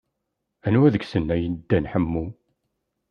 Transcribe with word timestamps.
Anwa 0.67 0.87
deg-sen 0.93 1.33
ay 1.35 1.43
n 1.47 1.53
Dda 1.55 1.79
Ḥemmu? 1.91 2.25